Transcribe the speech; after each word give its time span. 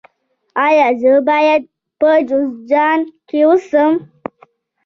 ایا 0.65 0.87
زه 1.01 1.13
باید 1.29 1.63
په 1.99 2.09
جوزجان 2.29 2.99
کې 3.27 3.39
اوسم؟ 3.47 3.93